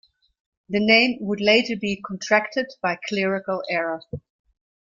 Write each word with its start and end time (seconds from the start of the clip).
The 0.67 0.79
name 0.79 1.19
would 1.19 1.39
later 1.39 1.75
be 1.79 2.01
contracted 2.03 2.65
by 2.81 2.97
clerical 3.07 3.61
error. 3.69 4.01